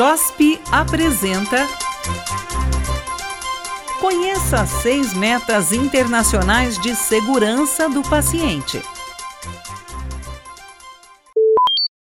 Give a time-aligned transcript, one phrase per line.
[0.00, 1.58] JOSP apresenta.
[4.00, 8.80] Conheça as seis metas internacionais de segurança do paciente.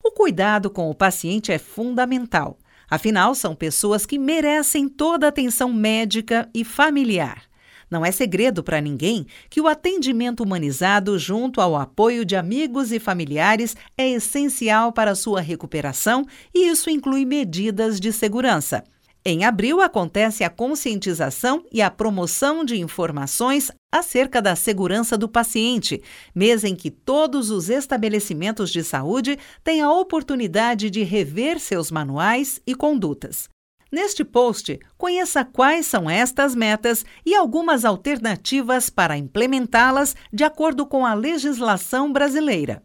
[0.00, 2.56] O cuidado com o paciente é fundamental.
[2.88, 7.51] Afinal, são pessoas que merecem toda a atenção médica e familiar.
[7.92, 12.98] Não é segredo para ninguém que o atendimento humanizado, junto ao apoio de amigos e
[12.98, 16.24] familiares, é essencial para sua recuperação
[16.54, 18.82] e isso inclui medidas de segurança.
[19.22, 26.02] Em abril acontece a conscientização e a promoção de informações acerca da segurança do paciente,
[26.34, 32.58] mês em que todos os estabelecimentos de saúde têm a oportunidade de rever seus manuais
[32.66, 33.50] e condutas.
[33.92, 41.04] Neste post, conheça quais são estas metas e algumas alternativas para implementá-las de acordo com
[41.04, 42.82] a legislação brasileira.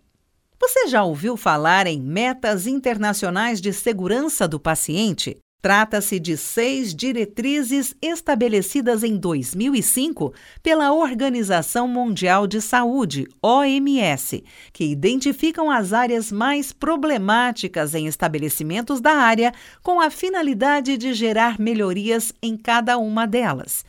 [0.59, 5.37] Você já ouviu falar em metas internacionais de segurança do paciente?
[5.59, 15.71] Trata-se de seis diretrizes estabelecidas em 2005 pela Organização Mundial de Saúde, OMS, que identificam
[15.71, 19.51] as áreas mais problemáticas em estabelecimentos da área
[19.81, 23.83] com a finalidade de gerar melhorias em cada uma delas.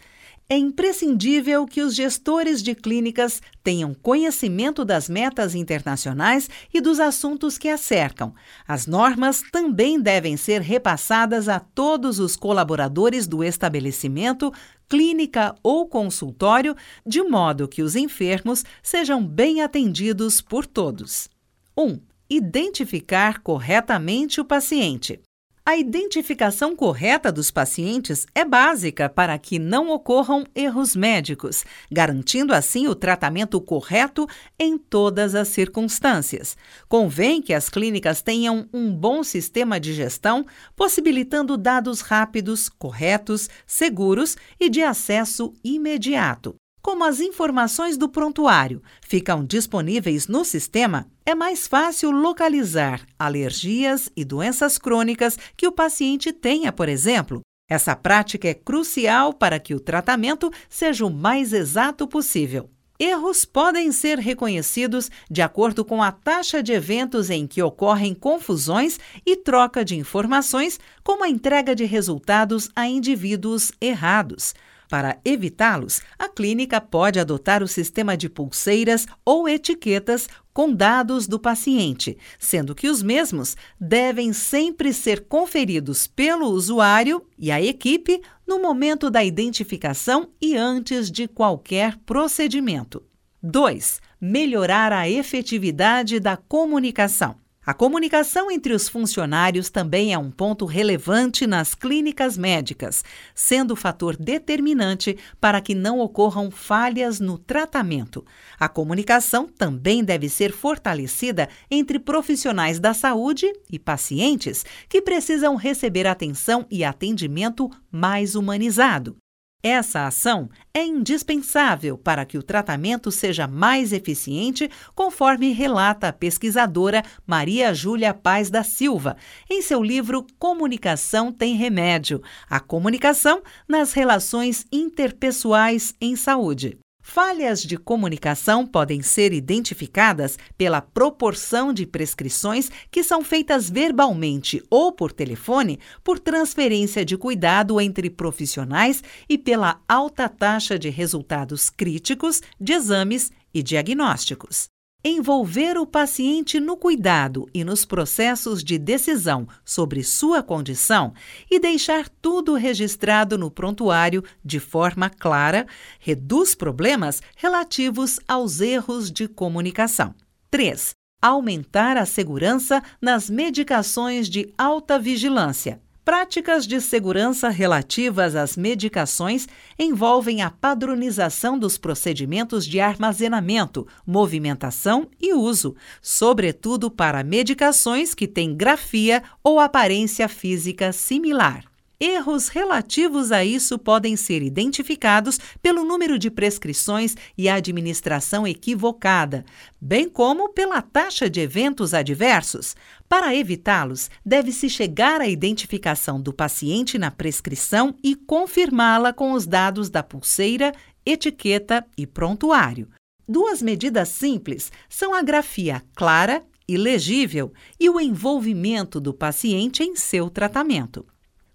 [0.50, 7.58] É imprescindível que os gestores de clínicas tenham conhecimento das metas internacionais e dos assuntos
[7.58, 8.34] que a cercam.
[8.66, 14.50] As normas também devem ser repassadas a todos os colaboradores do estabelecimento,
[14.88, 16.74] clínica ou consultório,
[17.06, 21.28] de modo que os enfermos sejam bem atendidos por todos.
[21.76, 21.84] 1.
[21.84, 25.20] Um, identificar corretamente o paciente.
[25.68, 32.88] A identificação correta dos pacientes é básica para que não ocorram erros médicos, garantindo assim
[32.88, 34.26] o tratamento correto
[34.58, 36.56] em todas as circunstâncias.
[36.88, 44.38] Convém que as clínicas tenham um bom sistema de gestão, possibilitando dados rápidos, corretos, seguros
[44.58, 46.56] e de acesso imediato.
[46.88, 54.24] Como as informações do prontuário ficam disponíveis no sistema, é mais fácil localizar alergias e
[54.24, 57.42] doenças crônicas que o paciente tenha, por exemplo.
[57.68, 62.70] Essa prática é crucial para que o tratamento seja o mais exato possível.
[62.98, 68.98] Erros podem ser reconhecidos de acordo com a taxa de eventos em que ocorrem confusões
[69.26, 74.54] e troca de informações, como a entrega de resultados a indivíduos errados.
[74.88, 81.38] Para evitá-los, a clínica pode adotar o sistema de pulseiras ou etiquetas com dados do
[81.38, 88.60] paciente, sendo que os mesmos devem sempre ser conferidos pelo usuário e a equipe no
[88.60, 93.02] momento da identificação e antes de qualquer procedimento.
[93.42, 94.00] 2.
[94.20, 97.36] Melhorar a efetividade da comunicação.
[97.68, 104.16] A comunicação entre os funcionários também é um ponto relevante nas clínicas médicas, sendo fator
[104.16, 108.24] determinante para que não ocorram falhas no tratamento.
[108.58, 116.06] A comunicação também deve ser fortalecida entre profissionais da saúde e pacientes que precisam receber
[116.06, 119.14] atenção e atendimento mais humanizado.
[119.62, 127.02] Essa ação é indispensável para que o tratamento seja mais eficiente, conforme relata a pesquisadora
[127.26, 129.16] Maria Júlia Paz da Silva
[129.50, 136.78] em seu livro Comunicação tem Remédio: A comunicação nas relações interpessoais em saúde.
[137.10, 144.92] Falhas de comunicação podem ser identificadas pela proporção de prescrições que são feitas verbalmente ou
[144.92, 152.42] por telefone por transferência de cuidado entre profissionais e pela alta taxa de resultados críticos
[152.60, 154.68] de exames e diagnósticos.
[155.04, 161.14] Envolver o paciente no cuidado e nos processos de decisão sobre sua condição
[161.48, 165.68] e deixar tudo registrado no prontuário de forma clara
[166.00, 170.12] reduz problemas relativos aos erros de comunicação.
[170.50, 170.90] 3.
[171.22, 175.80] Aumentar a segurança nas medicações de alta vigilância.
[176.08, 179.46] Práticas de segurança relativas às medicações
[179.78, 188.56] envolvem a padronização dos procedimentos de armazenamento, movimentação e uso, sobretudo para medicações que têm
[188.56, 191.68] grafia ou aparência física similar.
[192.00, 199.44] Erros relativos a isso podem ser identificados pelo número de prescrições e administração equivocada,
[199.80, 202.76] bem como pela taxa de eventos adversos.
[203.08, 209.88] Para evitá-los, deve-se chegar à identificação do paciente na prescrição e confirmá-la com os dados
[209.88, 210.72] da pulseira,
[211.06, 212.88] etiqueta e prontuário.
[213.26, 217.50] Duas medidas simples são a grafia clara e legível
[217.80, 221.06] e o envolvimento do paciente em seu tratamento.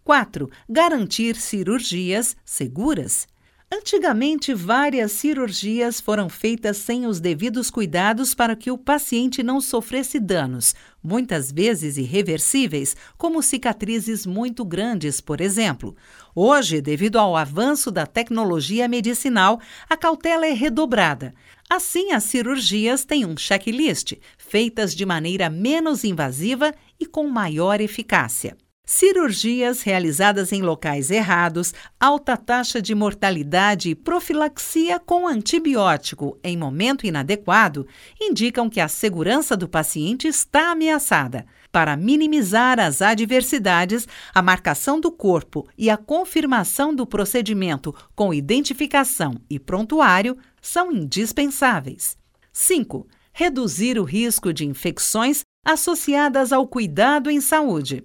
[0.04, 0.50] 4.
[0.68, 3.28] Garantir cirurgias seguras.
[3.76, 10.20] Antigamente, várias cirurgias foram feitas sem os devidos cuidados para que o paciente não sofresse
[10.20, 15.96] danos, muitas vezes irreversíveis, como cicatrizes muito grandes, por exemplo.
[16.36, 19.60] Hoje, devido ao avanço da tecnologia medicinal,
[19.90, 21.34] a cautela é redobrada.
[21.68, 28.56] Assim, as cirurgias têm um checklist, feitas de maneira menos invasiva e com maior eficácia.
[28.86, 37.08] Cirurgias realizadas em locais errados, alta taxa de mortalidade e profilaxia com antibiótico em momento
[37.08, 37.88] inadequado
[38.20, 41.46] indicam que a segurança do paciente está ameaçada.
[41.72, 49.36] Para minimizar as adversidades, a marcação do corpo e a confirmação do procedimento com identificação
[49.50, 52.18] e prontuário são indispensáveis.
[52.52, 53.08] 5.
[53.32, 58.04] Reduzir o risco de infecções associadas ao cuidado em saúde.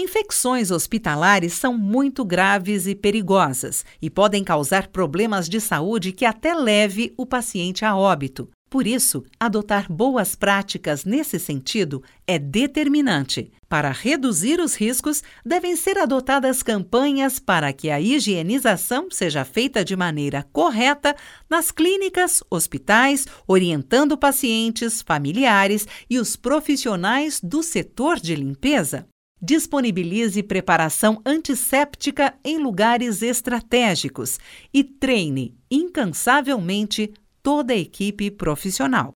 [0.00, 6.54] Infecções hospitalares são muito graves e perigosas e podem causar problemas de saúde que até
[6.54, 8.48] leve o paciente a óbito.
[8.70, 13.50] Por isso, adotar boas práticas nesse sentido é determinante.
[13.68, 19.96] Para reduzir os riscos, devem ser adotadas campanhas para que a higienização seja feita de
[19.96, 21.16] maneira correta
[21.50, 29.04] nas clínicas, hospitais, orientando pacientes, familiares e os profissionais do setor de limpeza.
[29.40, 34.40] Disponibilize preparação antisséptica em lugares estratégicos
[34.74, 39.12] e treine incansavelmente toda a equipe profissional.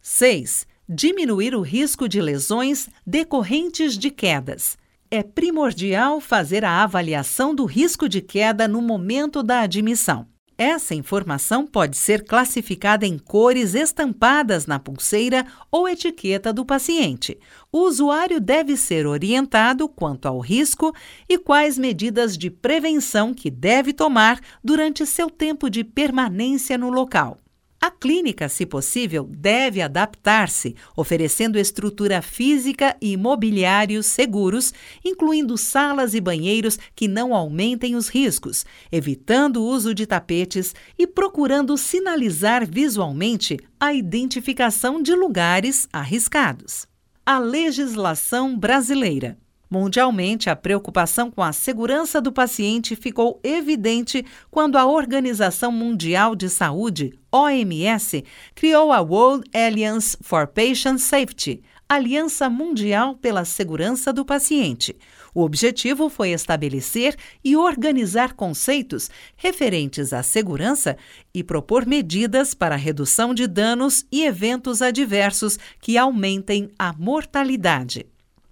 [0.00, 0.66] 6.
[0.88, 4.76] Diminuir o risco de lesões decorrentes de quedas.
[5.08, 10.31] É primordial fazer a avaliação do risco de queda no momento da admissão.
[10.56, 17.38] Essa informação pode ser classificada em cores estampadas na pulseira ou etiqueta do paciente.
[17.70, 20.94] O usuário deve ser orientado quanto ao risco
[21.28, 27.41] e quais medidas de prevenção que deve tomar durante seu tempo de permanência no local.
[27.84, 34.72] A clínica, se possível, deve adaptar-se, oferecendo estrutura física e mobiliários seguros,
[35.04, 41.08] incluindo salas e banheiros que não aumentem os riscos, evitando o uso de tapetes e
[41.08, 46.86] procurando sinalizar visualmente a identificação de lugares arriscados.
[47.26, 49.36] A legislação brasileira.
[49.72, 56.50] Mundialmente, a preocupação com a segurança do paciente ficou evidente quando a Organização Mundial de
[56.50, 58.22] Saúde, OMS,
[58.54, 64.94] criou a World Alliance for Patient Safety, Aliança Mundial pela Segurança do Paciente.
[65.34, 69.08] O objetivo foi estabelecer e organizar conceitos
[69.38, 70.98] referentes à segurança
[71.32, 78.04] e propor medidas para a redução de danos e eventos adversos que aumentem a mortalidade.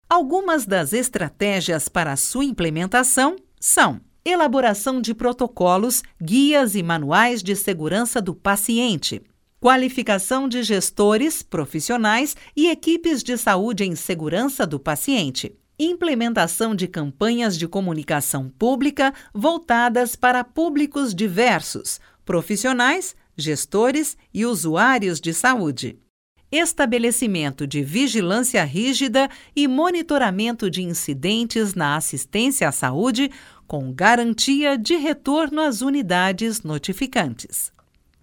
[0.09, 8.21] Algumas das estratégias para sua implementação são elaboração de protocolos, guias e manuais de segurança
[8.21, 9.21] do paciente
[9.59, 17.57] qualificação de gestores, profissionais e equipes de saúde em segurança do paciente, implementação de campanhas
[17.57, 25.97] de comunicação pública voltadas para públicos diversos, profissionais, gestores e usuários de saúde.
[26.51, 33.29] Estabelecimento de vigilância rígida e monitoramento de incidentes na assistência à saúde,
[33.67, 37.71] com garantia de retorno às unidades notificantes.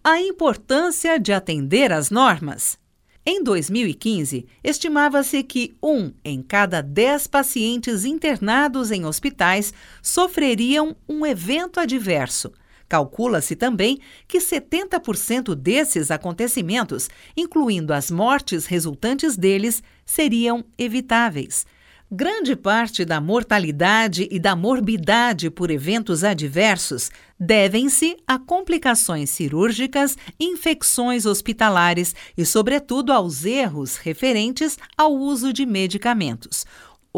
[0.08, 2.78] A importância de atender às normas.
[3.26, 11.80] Em 2015, estimava-se que um em cada dez pacientes internados em hospitais sofreriam um evento
[11.80, 12.52] adverso.
[12.88, 13.98] Calcula-se também
[14.28, 21.66] que 70% desses acontecimentos, incluindo as mortes resultantes deles, seriam evitáveis.
[22.08, 31.26] Grande parte da mortalidade e da morbidade por eventos adversos devem-se a complicações cirúrgicas, infecções
[31.26, 36.64] hospitalares e, sobretudo, aos erros referentes ao uso de medicamentos.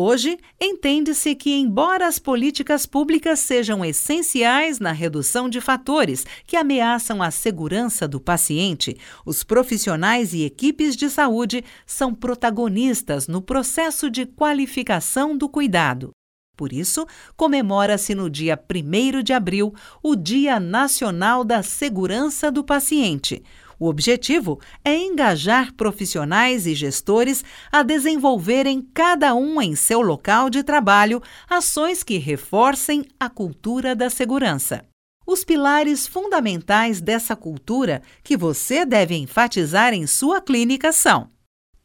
[0.01, 7.21] Hoje, entende-se que, embora as políticas públicas sejam essenciais na redução de fatores que ameaçam
[7.21, 14.25] a segurança do paciente, os profissionais e equipes de saúde são protagonistas no processo de
[14.25, 16.13] qualificação do cuidado.
[16.57, 17.05] Por isso,
[17.37, 23.43] comemora-se no dia 1 de abril o Dia Nacional da Segurança do Paciente.
[23.79, 30.63] O objetivo é engajar profissionais e gestores a desenvolverem, cada um em seu local de
[30.63, 34.85] trabalho, ações que reforcem a cultura da segurança.
[35.27, 41.31] Os pilares fundamentais dessa cultura que você deve enfatizar em sua clínica são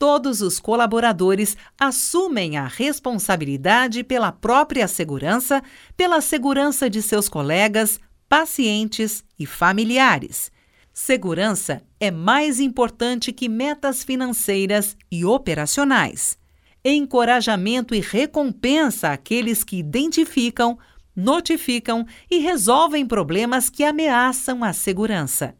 [0.03, 5.63] todos os colaboradores assumem a responsabilidade pela própria segurança,
[5.95, 10.51] pela segurança de seus colegas, pacientes e familiares.
[10.93, 16.37] Segurança é mais importante que metas financeiras e operacionais.
[16.85, 20.77] Encorajamento e recompensa àqueles que identificam,
[21.15, 25.55] notificam e resolvem problemas que ameaçam a segurança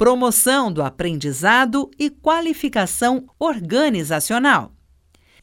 [0.00, 4.72] promoção do aprendizado e qualificação organizacional,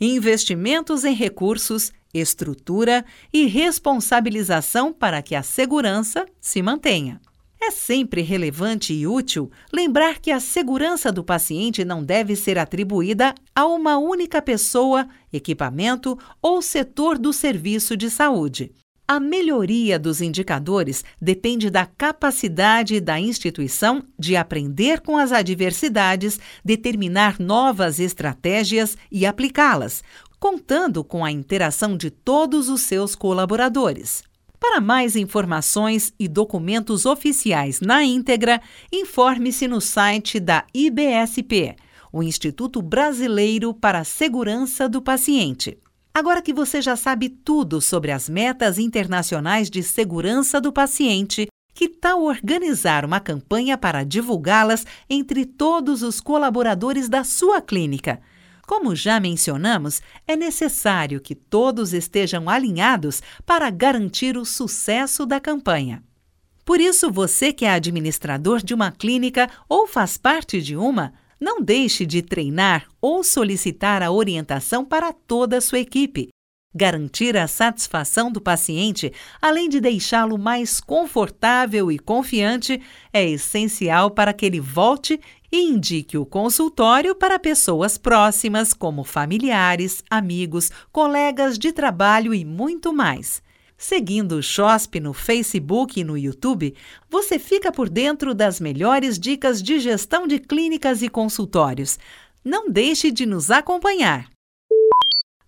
[0.01, 7.21] investimentos em recursos, estrutura e responsabilização para que a segurança se mantenha.
[7.59, 13.33] É sempre relevante e útil lembrar que a segurança do paciente não deve ser atribuída
[13.55, 18.71] a uma única pessoa, equipamento ou setor do serviço de saúde.
[19.09, 27.39] A melhoria dos indicadores depende da capacidade da instituição de aprender com as adversidades, determinar
[27.39, 30.03] novas estratégias e aplicá-las,
[30.39, 34.26] contando com a interação de todos os seus colaboradores.
[34.59, 38.59] Para mais informações e documentos oficiais na íntegra,
[38.91, 41.75] informe-se no site da IBSP,
[42.11, 45.77] o Instituto Brasileiro para a Segurança do Paciente.
[46.13, 51.87] Agora que você já sabe tudo sobre as metas internacionais de segurança do paciente, que
[51.87, 58.19] tal organizar uma campanha para divulgá-las entre todos os colaboradores da sua clínica?
[58.67, 66.03] Como já mencionamos, é necessário que todos estejam alinhados para garantir o sucesso da campanha.
[66.65, 71.61] Por isso, você que é administrador de uma clínica ou faz parte de uma, não
[71.61, 76.27] deixe de treinar ou solicitar a orientação para toda a sua equipe.
[76.75, 82.79] Garantir a satisfação do paciente, além de deixá-lo mais confortável e confiante,
[83.11, 85.19] é essencial para que ele volte
[85.51, 92.93] e indique o consultório para pessoas próximas, como familiares, amigos, colegas de trabalho e muito
[92.93, 93.41] mais.
[93.77, 96.75] Seguindo o SHOSP no Facebook e no YouTube,
[97.09, 101.97] você fica por dentro das melhores dicas de gestão de clínicas e consultórios.
[102.43, 104.36] Não deixe de nos acompanhar.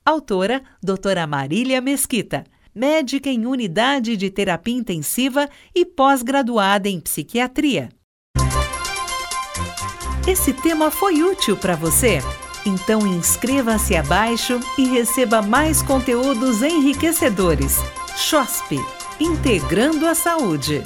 [0.09, 7.89] Autora, doutora Marília Mesquita, médica em unidade de terapia intensiva e pós-graduada em psiquiatria.
[10.27, 12.19] Esse tema foi útil para você?
[12.65, 17.77] Então inscreva-se abaixo e receba mais conteúdos enriquecedores.
[18.17, 18.77] XOSP
[19.19, 20.81] Integrando a Saúde.